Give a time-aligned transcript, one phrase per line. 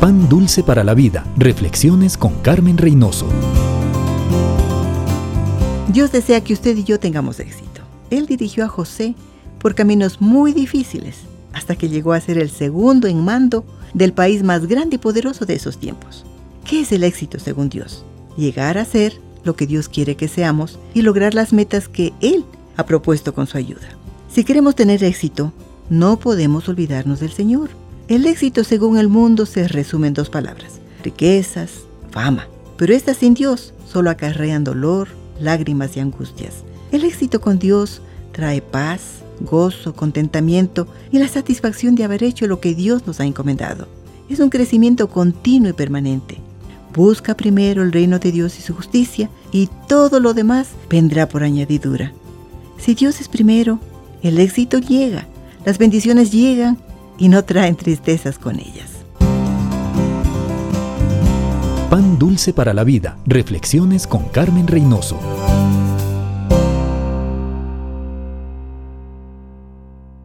[0.00, 1.26] Pan Dulce para la Vida.
[1.36, 3.26] Reflexiones con Carmen Reynoso.
[5.92, 7.80] Dios desea que usted y yo tengamos éxito.
[8.10, 9.16] Él dirigió a José
[9.58, 11.16] por caminos muy difíciles
[11.52, 15.46] hasta que llegó a ser el segundo en mando del país más grande y poderoso
[15.46, 16.24] de esos tiempos.
[16.64, 18.04] ¿Qué es el éxito según Dios?
[18.36, 22.44] Llegar a ser lo que Dios quiere que seamos y lograr las metas que Él
[22.76, 23.88] ha propuesto con su ayuda.
[24.30, 25.52] Si queremos tener éxito,
[25.90, 27.70] no podemos olvidarnos del Señor.
[28.08, 32.48] El éxito según el mundo se resume en dos palabras, riquezas, fama.
[32.78, 36.64] Pero estas sin Dios solo acarrean dolor, lágrimas y angustias.
[36.90, 38.00] El éxito con Dios
[38.32, 43.26] trae paz, gozo, contentamiento y la satisfacción de haber hecho lo que Dios nos ha
[43.26, 43.88] encomendado.
[44.30, 46.38] Es un crecimiento continuo y permanente.
[46.94, 51.42] Busca primero el reino de Dios y su justicia y todo lo demás vendrá por
[51.42, 52.14] añadidura.
[52.78, 53.80] Si Dios es primero,
[54.22, 55.26] el éxito llega,
[55.66, 56.78] las bendiciones llegan
[57.18, 58.90] y no traen tristezas con ellas.
[61.90, 63.16] Pan dulce para la vida.
[63.26, 65.18] Reflexiones con Carmen Reynoso.